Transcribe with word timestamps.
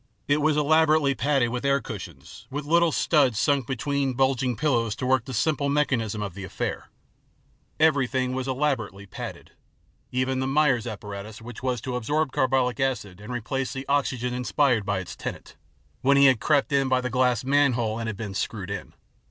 It 0.27 0.41
was 0.41 0.57
elaborately 0.57 1.13
padded 1.13 1.49
with 1.49 1.63
air 1.63 1.79
cushions, 1.79 2.47
with 2.49 2.65
little 2.65 2.91
studs 2.91 3.37
sunk 3.37 3.67
between 3.67 4.15
bulging 4.15 4.55
pillows 4.55 4.95
to 4.95 5.05
work 5.05 5.25
the 5.25 5.33
simple 5.35 5.69
mechanism 5.69 6.23
of 6.23 6.33
the 6.33 6.43
affair. 6.43 6.89
Everything 7.79 8.33
was 8.33 8.47
elaborately 8.47 9.05
padded, 9.05 9.51
even 10.11 10.39
the 10.39 10.47
Myers 10.47 10.87
apparatus 10.87 11.39
which 11.39 11.61
was 11.61 11.79
to 11.81 11.95
absorb 11.95 12.31
carbonic 12.31 12.79
acid 12.79 13.21
and 13.21 13.31
replace 13.31 13.73
the 13.73 13.87
oxygen 13.87 14.33
inspired 14.33 14.87
by 14.87 14.97
its 14.97 15.15
tenant, 15.15 15.55
when 16.01 16.17
he 16.17 16.25
had 16.25 16.39
crept 16.39 16.71
in 16.71 16.89
by 16.89 16.99
the 16.99 17.11
glass 17.11 17.43
manhole, 17.43 17.99
and 17.99 18.07
had 18.09 18.17
been 18.17 18.33
screwed 18.33 18.71
in. 18.71 18.95